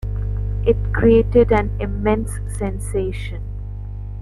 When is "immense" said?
1.79-2.31